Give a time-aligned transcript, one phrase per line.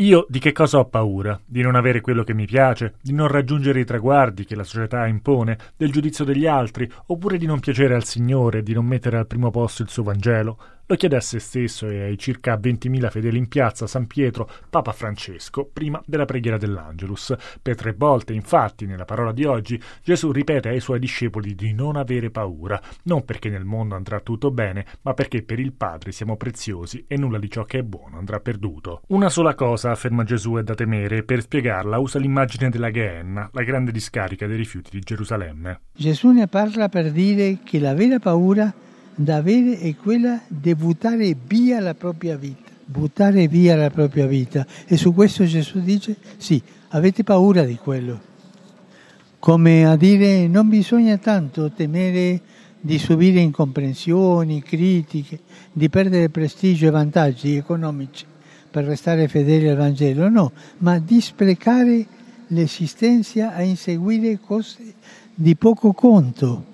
[0.00, 1.38] Io di che cosa ho paura?
[1.44, 2.94] Di non avere quello che mi piace?
[3.02, 5.58] Di non raggiungere i traguardi che la società impone?
[5.76, 6.90] Del giudizio degli altri?
[7.08, 8.62] Oppure di non piacere al Signore?
[8.62, 10.58] Di non mettere al primo posto il suo Vangelo?
[10.90, 14.90] Lo chiede a se stesso e ai circa 20.000 fedeli in piazza San Pietro Papa
[14.90, 17.32] Francesco prima della preghiera dell'Angelus.
[17.62, 21.94] Per tre volte, infatti, nella parola di oggi, Gesù ripete ai suoi discepoli di non
[21.94, 26.36] avere paura, non perché nel mondo andrà tutto bene, ma perché per il Padre siamo
[26.36, 29.02] preziosi e nulla di ciò che è buono andrà perduto.
[29.10, 33.48] Una sola cosa, afferma Gesù, è da temere e per spiegarla usa l'immagine della Gehenna,
[33.52, 35.82] la grande discarica dei rifiuti di Gerusalemme.
[35.94, 38.88] Gesù ne parla per dire che la vera paura
[39.22, 44.66] da avere è quella di buttare via la propria vita, buttare via la propria vita.
[44.86, 48.28] E su questo Gesù dice, sì, avete paura di quello.
[49.38, 52.40] Come a dire, non bisogna tanto temere
[52.80, 55.40] di subire incomprensioni, critiche,
[55.70, 58.24] di perdere prestigio e vantaggi economici
[58.70, 62.06] per restare fedeli al Vangelo, no, ma di sprecare
[62.48, 64.94] l'esistenza a inseguire cose
[65.34, 66.68] di poco conto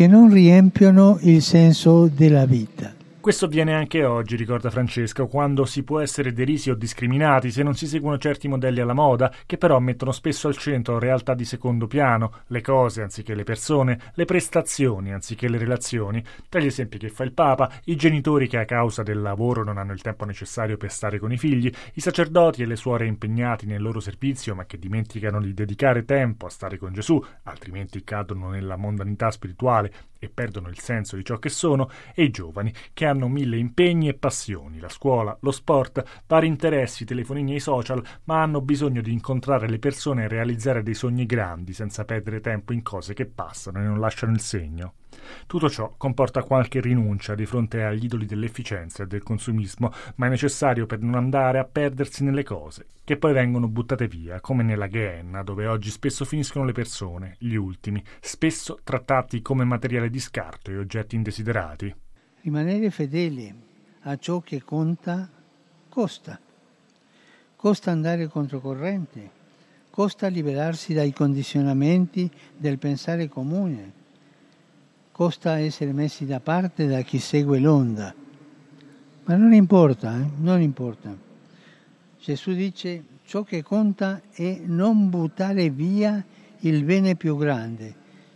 [0.00, 2.99] che non riempiono il senso della vita.
[3.20, 7.74] Questo avviene anche oggi, ricorda Francesco, quando si può essere derisi o discriminati se non
[7.74, 11.86] si seguono certi modelli alla moda, che però mettono spesso al centro realtà di secondo
[11.86, 16.24] piano, le cose anziché le persone, le prestazioni anziché le relazioni.
[16.48, 19.76] Tra gli esempi che fa il Papa, i genitori che a causa del lavoro non
[19.76, 23.66] hanno il tempo necessario per stare con i figli, i sacerdoti e le suore impegnati
[23.66, 28.48] nel loro servizio ma che dimenticano di dedicare tempo a stare con Gesù, altrimenti cadono
[28.48, 33.06] nella mondanità spirituale e perdono il senso di ciò che sono, e i giovani che
[33.06, 38.04] hanno mille impegni e passioni, la scuola, lo sport, vari interessi, telefonini e i social,
[38.24, 42.74] ma hanno bisogno di incontrare le persone e realizzare dei sogni grandi senza perdere tempo
[42.74, 44.94] in cose che passano e non lasciano il segno.
[45.46, 50.28] Tutto ciò comporta qualche rinuncia di fronte agli idoli dell'efficienza e del consumismo, ma è
[50.28, 54.88] necessario per non andare a perdersi nelle cose, che poi vengono buttate via, come nella
[54.88, 60.70] Gehenna, dove oggi spesso finiscono le persone, gli ultimi, spesso trattati come materiale di scarto
[60.70, 61.94] e oggetti indesiderati.
[62.42, 63.54] Rimanere fedeli
[64.02, 65.28] a ciò che conta
[65.88, 66.40] costa.
[67.56, 69.30] Costa andare controcorrente,
[69.90, 73.98] costa liberarsi dai condizionamenti del pensare comune
[75.20, 78.14] costa essere messi da parte da chi segue l'onda.
[79.24, 80.26] Ma non importa, eh?
[80.38, 81.14] non importa.
[82.18, 86.24] Gesù dice ciò che conta è non buttare via
[86.60, 87.94] il bene più grande,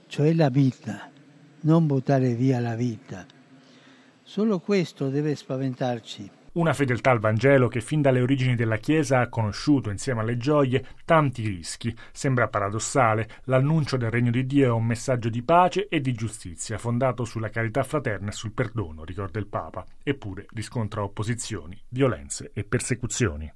[0.09, 1.11] cioè la vita,
[1.61, 3.25] non buttare via la vita.
[4.23, 6.31] Solo questo deve spaventarci.
[6.55, 10.87] Una fedeltà al Vangelo che fin dalle origini della Chiesa ha conosciuto, insieme alle gioie,
[11.05, 11.93] tanti rischi.
[12.13, 16.79] Sembra paradossale, l'annuncio del regno di Dio è un messaggio di pace e di giustizia,
[16.79, 22.63] fondato sulla carità fraterna e sul perdono, ricorda il Papa, eppure riscontra opposizioni, violenze e
[22.63, 23.53] persecuzioni.